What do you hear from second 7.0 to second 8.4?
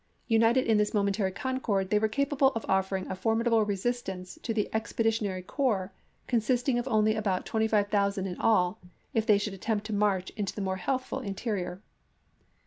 about 25,000 in